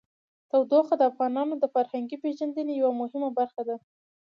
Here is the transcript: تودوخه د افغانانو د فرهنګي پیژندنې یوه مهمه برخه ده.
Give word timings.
تودوخه 0.49 0.95
د 0.97 1.03
افغانانو 1.11 1.53
د 1.59 1.65
فرهنګي 1.73 2.17
پیژندنې 2.23 2.73
یوه 2.81 2.91
مهمه 3.01 3.29
برخه 3.39 3.61
ده. 3.69 3.75